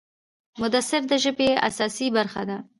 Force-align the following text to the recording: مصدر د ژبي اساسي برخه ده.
مصدر 0.61 1.01
د 1.09 1.13
ژبي 1.23 1.49
اساسي 1.69 2.07
برخه 2.17 2.41
ده. 2.49 2.57